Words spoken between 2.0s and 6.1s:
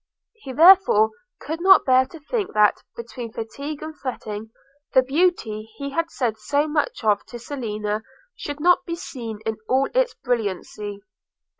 to think that, between fatigue and fretting, the beauty he had